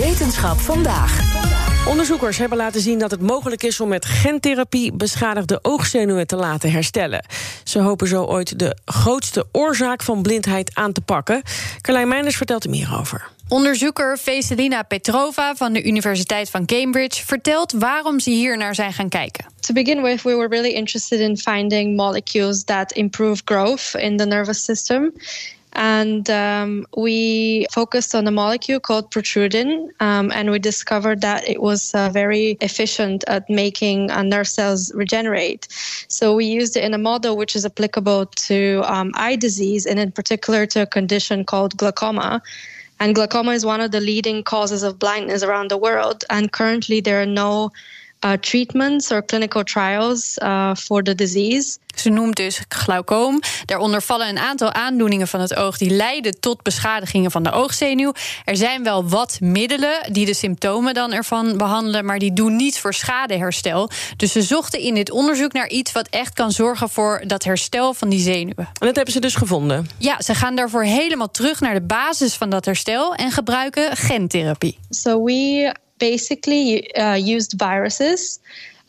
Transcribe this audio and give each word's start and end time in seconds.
Wetenschap 0.00 0.58
vandaag. 0.58 1.20
Onderzoekers 1.88 2.38
hebben 2.38 2.58
laten 2.58 2.80
zien 2.80 2.98
dat 2.98 3.10
het 3.10 3.20
mogelijk 3.20 3.62
is 3.62 3.80
om 3.80 3.88
met 3.88 4.04
gentherapie 4.04 4.92
beschadigde 4.92 5.58
oogzenuwen 5.62 6.26
te 6.26 6.36
laten 6.36 6.70
herstellen. 6.72 7.24
Ze 7.64 7.78
hopen 7.78 8.08
zo 8.08 8.24
ooit 8.24 8.58
de 8.58 8.76
grootste 8.84 9.46
oorzaak 9.52 10.02
van 10.02 10.22
blindheid 10.22 10.70
aan 10.74 10.92
te 10.92 11.00
pakken. 11.00 11.42
Carlijn 11.80 12.08
Meinders 12.08 12.36
vertelt 12.36 12.64
er 12.64 12.70
meer 12.70 12.96
over. 13.00 13.28
Onderzoeker 13.48 14.18
Veselina 14.18 14.82
Petrova 14.82 15.54
van 15.54 15.72
de 15.72 15.82
Universiteit 15.82 16.50
van 16.50 16.66
Cambridge 16.66 17.26
vertelt 17.26 17.72
waarom 17.72 18.20
ze 18.20 18.30
hier 18.30 18.56
naar 18.56 18.74
zijn 18.74 18.92
gaan 18.92 19.08
kijken. 19.08 19.44
To 19.60 19.74
begin 19.74 20.02
with, 20.02 20.22
we 20.22 20.34
were 20.34 20.48
really 20.48 20.74
interested 20.74 21.20
in 21.20 21.38
finding 21.38 21.96
molecules 21.96 22.64
that 22.64 22.92
improve 22.92 23.42
growth 23.44 23.90
in 23.94 24.16
the 24.16 24.26
nervous 24.26 24.64
system. 24.64 25.12
And 25.72 26.28
um, 26.30 26.86
we 26.96 27.66
focused 27.70 28.14
on 28.14 28.26
a 28.26 28.30
molecule 28.30 28.80
called 28.80 29.10
protrudin, 29.10 29.90
um, 30.00 30.32
and 30.34 30.50
we 30.50 30.58
discovered 30.58 31.20
that 31.20 31.48
it 31.48 31.62
was 31.62 31.94
uh, 31.94 32.10
very 32.10 32.58
efficient 32.60 33.22
at 33.28 33.48
making 33.48 34.10
uh, 34.10 34.22
nerve 34.22 34.48
cells 34.48 34.92
regenerate. 34.94 35.68
So 36.08 36.34
we 36.34 36.46
used 36.46 36.76
it 36.76 36.84
in 36.84 36.92
a 36.92 36.98
model 36.98 37.36
which 37.36 37.54
is 37.54 37.64
applicable 37.64 38.26
to 38.26 38.82
um, 38.84 39.12
eye 39.14 39.36
disease, 39.36 39.86
and 39.86 40.00
in 40.00 40.10
particular 40.10 40.66
to 40.66 40.82
a 40.82 40.86
condition 40.86 41.44
called 41.44 41.76
glaucoma. 41.76 42.42
And 42.98 43.14
glaucoma 43.14 43.52
is 43.52 43.64
one 43.64 43.80
of 43.80 43.92
the 43.92 44.00
leading 44.00 44.42
causes 44.42 44.82
of 44.82 44.98
blindness 44.98 45.42
around 45.42 45.70
the 45.70 45.78
world. 45.78 46.24
And 46.28 46.52
currently, 46.52 47.00
there 47.00 47.22
are 47.22 47.26
no 47.26 47.72
uh, 48.24 48.32
treatments 48.32 49.10
or 49.10 49.24
clinical 49.24 49.62
trials 49.62 50.38
uh, 50.38 50.74
for 50.74 51.02
the 51.02 51.14
disease. 51.14 51.78
Ze 51.94 52.08
noemt 52.10 52.36
dus 52.36 52.60
glaucoom. 52.68 53.40
Daaronder 53.64 54.02
vallen 54.02 54.28
een 54.28 54.38
aantal 54.38 54.72
aandoeningen 54.72 55.28
van 55.28 55.40
het 55.40 55.54
oog 55.54 55.78
die 55.78 55.90
leiden 55.90 56.40
tot 56.40 56.62
beschadigingen 56.62 57.30
van 57.30 57.42
de 57.42 57.50
oogzenuw. 57.50 58.12
Er 58.44 58.56
zijn 58.56 58.82
wel 58.82 59.08
wat 59.08 59.38
middelen 59.40 60.12
die 60.12 60.26
de 60.26 60.34
symptomen 60.34 60.94
dan 60.94 61.12
ervan 61.12 61.56
behandelen, 61.56 62.04
maar 62.04 62.18
die 62.18 62.32
doen 62.32 62.56
niets 62.56 62.80
voor 62.80 62.94
schadeherstel. 62.94 63.90
Dus 64.16 64.32
ze 64.32 64.42
zochten 64.42 64.80
in 64.80 64.94
dit 64.94 65.10
onderzoek 65.10 65.52
naar 65.52 65.68
iets 65.68 65.92
wat 65.92 66.08
echt 66.08 66.32
kan 66.32 66.52
zorgen 66.52 66.88
voor 66.88 67.22
dat 67.26 67.44
herstel 67.44 67.94
van 67.94 68.08
die 68.08 68.20
zenuwen. 68.20 68.68
En 68.80 68.86
dat 68.86 68.96
hebben 68.96 69.14
ze 69.14 69.20
dus 69.20 69.34
gevonden. 69.34 69.88
Ja, 69.98 70.22
ze 70.22 70.34
gaan 70.34 70.54
daarvoor 70.54 70.84
helemaal 70.84 71.30
terug 71.30 71.60
naar 71.60 71.74
de 71.74 71.82
basis 71.82 72.34
van 72.34 72.50
dat 72.50 72.64
herstel 72.64 73.14
en 73.14 73.30
gebruiken 73.30 73.96
gentherapie. 73.96 74.78
So 74.90 75.24
we 75.24 75.74
basically 76.00 76.92
uh, 76.96 77.14
used 77.14 77.52
viruses 77.58 78.40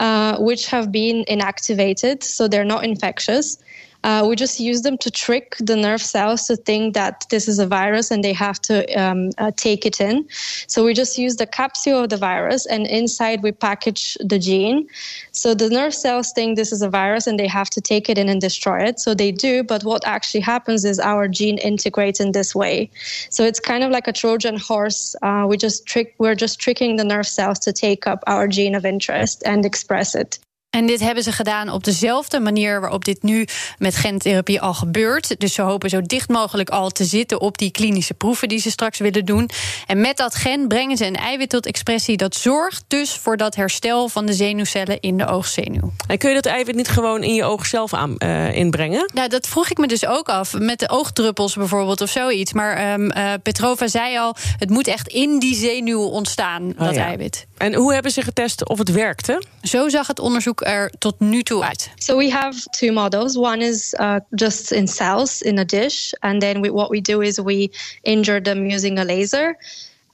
uh, 0.02 0.38
which 0.40 0.66
have 0.66 0.92
been 0.92 1.24
inactivated, 1.26 2.24
so 2.24 2.48
they're 2.48 2.66
not 2.66 2.84
infectious. 2.84 3.58
Uh, 4.04 4.26
we 4.28 4.36
just 4.36 4.60
use 4.60 4.82
them 4.82 4.98
to 4.98 5.12
trick 5.12 5.56
the 5.60 5.76
nerve 5.76 6.02
cells 6.02 6.48
to 6.48 6.56
think 6.56 6.94
that 6.94 7.26
this 7.30 7.48
is 7.48 7.60
a 7.60 7.68
virus 7.68 8.12
and 8.12 8.24
they 8.24 8.34
have 8.34 8.60
to 8.62 8.86
um, 9.00 9.30
uh, 9.38 9.52
take 9.56 9.86
it 9.86 10.02
in. 10.02 10.28
So 10.68 10.84
we 10.84 10.94
just 10.94 11.18
use 11.18 11.36
the 11.36 11.46
capsule 11.46 12.04
of 12.04 12.10
the 12.10 12.18
virus 12.18 12.66
and 12.66 12.88
inside 12.88 13.44
we 13.44 13.52
package 13.52 14.18
the 14.20 14.40
gene. 14.40 14.88
So 15.32 15.54
the 15.54 15.70
nerve 15.70 15.94
cells 15.94 16.32
think 16.32 16.58
this 16.58 16.72
is 16.72 16.82
a 16.82 16.90
virus 16.90 17.28
and 17.28 17.40
they 17.40 17.48
have 17.48 17.70
to 17.72 17.82
take 17.82 18.10
it 18.10 18.18
in 18.18 18.30
and 18.30 18.42
destroy 18.42 18.84
it. 18.84 19.00
So 19.00 19.14
they 19.14 19.32
do, 19.32 19.64
but 19.64 19.84
what 19.84 20.06
actually 20.06 20.42
happens 20.42 20.86
is 20.86 21.00
our 21.00 21.28
gene 21.28 21.58
integrates 21.60 22.20
in 22.20 22.32
this 22.32 22.56
way. 22.56 22.90
So 23.30 23.44
it's 23.44 23.60
kind 23.60 23.84
of 23.84 23.92
like 23.92 24.08
a 24.08 24.14
Trojan 24.14 24.58
horse. 24.58 25.16
Uh, 25.22 25.46
we 25.48 25.58
just 25.58 25.86
trick, 25.86 26.16
we're 26.18 26.36
just 26.36 26.60
tricking 26.60 26.96
the 26.96 27.04
nerve 27.04 27.28
cells 27.28 27.60
to 27.60 27.74
take 27.74 28.08
up 28.08 28.24
our 28.28 28.48
gene 28.48 28.76
of 28.76 28.86
interest 28.86 29.44
and 29.46 29.66
express 29.66 30.16
it. 30.16 30.40
En 30.72 30.86
dit 30.86 31.00
hebben 31.00 31.24
ze 31.24 31.32
gedaan 31.32 31.70
op 31.70 31.84
dezelfde 31.84 32.40
manier 32.40 32.82
waarop 32.82 33.06
dit 33.06 33.24
nu 33.24 33.48
met 33.78 33.96
gentherapie 33.96 34.62
al 34.62 34.74
gebeurt. 34.74 35.40
Dus 35.40 35.54
ze 35.54 35.62
hopen 35.62 35.90
zo 35.90 36.02
dicht 36.02 36.30
mogelijk 36.30 36.70
al 36.70 36.90
te 36.90 37.04
zitten 37.04 37.42
op 37.42 37.58
die 37.58 37.72
klinische 37.72 38.14
proeven 38.14 38.48
die 38.48 38.60
ze 38.60 38.72
straks 38.72 39.00
willen 39.00 39.26
doen. 39.26 39.50
En 39.88 40.02
met 40.02 40.18
dat 40.18 40.36
gen 40.36 40.68
brengen 40.68 40.98
ze 40.98 41.06
een 41.06 41.16
eiwit 41.16 41.50
tot 41.50 41.66
expressie 41.66 42.18
dat 42.18 42.36
zorgt 42.36 42.84
dus 42.88 43.12
voor 43.12 43.38
dat 43.38 43.56
herstel 43.56 44.10
van 44.10 44.26
de 44.26 44.34
zenuwcellen 44.34 45.00
in 45.00 45.18
de 45.18 45.28
oogzenuw. 45.28 45.92
En 46.08 46.18
kun 46.18 46.30
je 46.30 46.36
dat 46.36 46.46
eiwit 46.46 46.76
niet 46.76 46.88
gewoon 46.90 47.24
in 47.24 47.34
je 47.34 47.44
oog 47.44 47.66
zelf 47.66 47.94
aan, 47.94 48.16
uh, 48.18 48.56
inbrengen? 48.56 49.10
Nou, 49.14 49.30
dat 49.30 49.48
vroeg 49.48 49.70
ik 49.70 49.78
me 49.78 49.88
dus 49.88 50.06
ook 50.06 50.30
af. 50.30 50.54
Met 50.60 50.80
de 50.80 50.90
oogdruppels 50.90 51.56
bijvoorbeeld 51.56 52.02
of 52.02 52.10
zoiets. 52.10 52.54
Maar 52.54 52.94
um, 52.94 53.12
uh, 53.18 53.34
Petrova 53.44 53.88
zei 53.88 54.18
al, 54.18 54.36
het 54.58 54.70
moet 54.70 54.88
echt 54.88 55.08
in 55.08 55.40
die 55.40 55.56
zenuw 55.56 56.02
ontstaan, 56.02 56.74
dat 56.78 56.88
oh, 56.90 56.94
ja. 56.94 57.06
eiwit. 57.06 57.46
En 57.58 57.74
hoe 57.74 57.94
hebben 57.94 58.12
ze 58.12 58.22
getest 58.22 58.68
of 58.68 58.78
het 58.78 58.92
werkte? 58.92 59.44
Zo 59.62 59.90
zag 59.90 60.08
het 60.08 60.20
onderzoek 60.20 60.61
er 60.62 60.92
tot 61.00 61.20
nu 61.20 61.44
toe 61.44 61.64
uit. 61.64 61.90
So 61.96 62.18
we 62.18 62.30
have 62.30 62.56
two 62.72 62.92
models. 62.92 63.38
One 63.38 63.62
is 63.62 63.96
uh, 64.00 64.20
just 64.30 64.72
in 64.72 64.88
cells 64.88 65.42
in 65.42 65.60
a 65.60 65.66
dish, 65.66 66.14
and 66.22 66.42
then 66.42 66.62
we, 66.62 66.70
what 66.70 66.90
we 66.90 67.02
do 67.02 67.22
is 67.22 67.40
we 67.40 67.72
injure 68.02 68.42
them 68.42 68.66
using 68.66 69.00
a 69.00 69.04
laser. 69.04 69.58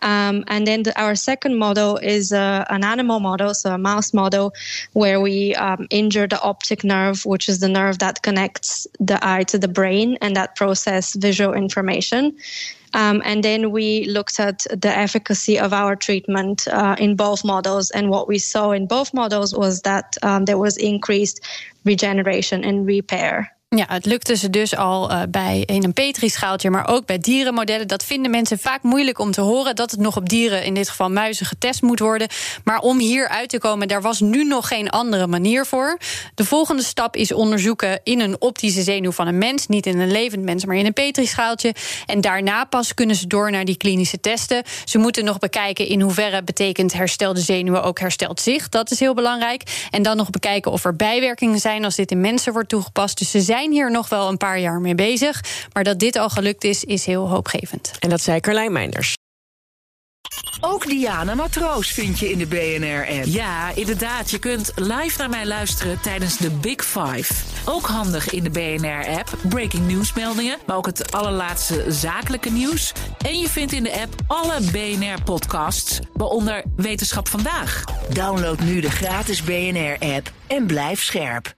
Um, 0.01 0.43
and 0.47 0.67
then 0.67 0.83
the, 0.83 0.99
our 0.99 1.15
second 1.15 1.57
model 1.57 1.97
is 1.97 2.31
uh, 2.31 2.65
an 2.69 2.83
animal 2.83 3.19
model, 3.19 3.53
so 3.53 3.73
a 3.73 3.77
mouse 3.77 4.13
model, 4.13 4.53
where 4.93 5.19
we 5.19 5.55
um, 5.55 5.87
injure 5.89 6.27
the 6.27 6.39
optic 6.41 6.83
nerve, 6.83 7.25
which 7.25 7.49
is 7.49 7.59
the 7.59 7.69
nerve 7.69 7.97
that 7.99 8.21
connects 8.21 8.87
the 8.99 9.17
eye 9.21 9.43
to 9.43 9.57
the 9.57 9.67
brain 9.67 10.17
and 10.21 10.35
that 10.35 10.55
process 10.55 11.15
visual 11.15 11.53
information. 11.53 12.35
Um, 12.93 13.21
and 13.25 13.43
then 13.43 13.71
we 13.71 14.05
looked 14.05 14.39
at 14.39 14.65
the 14.69 14.89
efficacy 14.89 15.59
of 15.59 15.73
our 15.73 15.95
treatment 15.95 16.67
uh, 16.67 16.95
in 16.97 17.15
both 17.15 17.43
models. 17.43 17.91
And 17.91 18.09
what 18.09 18.27
we 18.27 18.37
saw 18.37 18.71
in 18.71 18.87
both 18.87 19.13
models 19.13 19.53
was 19.53 19.81
that 19.81 20.15
um, 20.23 20.45
there 20.45 20.57
was 20.57 20.77
increased 20.77 21.41
regeneration 21.83 22.63
and 22.63 22.85
repair. 22.85 23.51
Ja, 23.75 23.85
het 23.87 24.05
lukte 24.05 24.35
ze 24.35 24.49
dus 24.49 24.75
al 24.75 25.11
uh, 25.11 25.21
bij 25.29 25.63
in 25.65 25.83
een 25.83 25.93
petrischaaltje, 25.93 26.69
maar 26.69 26.87
ook 26.87 27.05
bij 27.05 27.17
dierenmodellen. 27.17 27.87
Dat 27.87 28.03
vinden 28.03 28.31
mensen 28.31 28.59
vaak 28.59 28.83
moeilijk 28.83 29.19
om 29.19 29.31
te 29.31 29.41
horen 29.41 29.75
dat 29.75 29.91
het 29.91 29.99
nog 29.99 30.17
op 30.17 30.29
dieren, 30.29 30.63
in 30.63 30.73
dit 30.73 30.89
geval 30.89 31.09
muizen, 31.09 31.45
getest 31.45 31.81
moet 31.81 31.99
worden. 31.99 32.27
Maar 32.63 32.79
om 32.79 32.99
hier 32.99 33.27
uit 33.27 33.49
te 33.49 33.57
komen, 33.57 33.87
daar 33.87 34.01
was 34.01 34.19
nu 34.19 34.43
nog 34.43 34.67
geen 34.67 34.89
andere 34.89 35.27
manier 35.27 35.65
voor. 35.65 35.97
De 36.35 36.45
volgende 36.45 36.83
stap 36.83 37.15
is 37.15 37.31
onderzoeken 37.33 37.99
in 38.03 38.19
een 38.19 38.41
optische 38.41 38.81
zenuw 38.81 39.11
van 39.11 39.27
een 39.27 39.37
mens, 39.37 39.67
niet 39.67 39.85
in 39.85 39.99
een 39.99 40.11
levend 40.11 40.43
mens, 40.43 40.65
maar 40.65 40.75
in 40.75 40.85
een 40.85 40.93
petrischaaltje. 40.93 41.75
En 42.05 42.21
daarna 42.21 42.63
pas 42.63 42.93
kunnen 42.93 43.15
ze 43.15 43.27
door 43.27 43.51
naar 43.51 43.65
die 43.65 43.77
klinische 43.77 44.19
testen. 44.19 44.63
Ze 44.85 44.97
moeten 44.97 45.25
nog 45.25 45.39
bekijken 45.39 45.87
in 45.87 46.01
hoeverre 46.01 46.43
betekent 46.43 46.93
herstelde 46.93 47.39
zenuwen 47.39 47.83
ook 47.83 47.99
hersteld 47.99 48.41
zicht. 48.41 48.71
Dat 48.71 48.91
is 48.91 48.99
heel 48.99 49.13
belangrijk. 49.13 49.87
En 49.91 50.01
dan 50.01 50.17
nog 50.17 50.29
bekijken 50.29 50.71
of 50.71 50.85
er 50.85 50.95
bijwerkingen 50.95 51.59
zijn 51.59 51.83
als 51.85 51.95
dit 51.95 52.11
in 52.11 52.21
mensen 52.21 52.53
wordt 52.53 52.69
toegepast. 52.69 53.17
Dus 53.17 53.31
ze 53.31 53.41
zijn 53.41 53.55
zijn 53.57 53.71
hier 53.71 53.91
nog 53.91 54.09
wel 54.09 54.29
een 54.29 54.37
paar 54.37 54.59
jaar 54.59 54.81
mee 54.81 54.95
bezig. 54.95 55.43
Maar 55.73 55.83
dat 55.83 55.99
dit 55.99 56.15
al 56.15 56.29
gelukt 56.29 56.63
is, 56.63 56.83
is 56.83 57.05
heel 57.05 57.29
hoopgevend. 57.29 57.91
En 57.99 58.09
dat 58.09 58.21
zei 58.21 58.39
Carlijn 58.39 58.71
Meinders. 58.71 59.15
Ook 60.61 60.87
Diana 60.87 61.35
Matroos 61.35 61.91
vind 61.91 62.19
je 62.19 62.31
in 62.31 62.37
de 62.37 62.45
BNR-app. 62.45 63.25
Ja, 63.25 63.71
inderdaad. 63.75 64.31
Je 64.31 64.39
kunt 64.39 64.71
live 64.75 65.17
naar 65.17 65.29
mij 65.29 65.45
luisteren 65.45 66.01
tijdens 66.01 66.37
de 66.37 66.49
Big 66.49 66.85
Five. 66.85 67.33
Ook 67.65 67.85
handig 67.85 68.29
in 68.29 68.43
de 68.43 68.49
BNR-app. 68.49 69.37
Breaking 69.49 69.87
nieuwsmeldingen, 69.87 70.57
maar 70.65 70.77
ook 70.77 70.85
het 70.85 71.11
allerlaatste 71.11 71.85
zakelijke 71.87 72.49
nieuws. 72.49 72.93
En 73.25 73.39
je 73.39 73.49
vindt 73.49 73.71
in 73.71 73.83
de 73.83 74.01
app 74.01 74.13
alle 74.27 74.61
BNR-podcasts, 74.71 75.99
waaronder 76.13 76.63
Wetenschap 76.75 77.27
Vandaag. 77.27 77.83
Download 78.09 78.59
nu 78.59 78.79
de 78.79 78.91
gratis 78.91 79.43
BNR-app 79.43 80.31
en 80.47 80.65
blijf 80.65 81.03
scherp. 81.03 81.56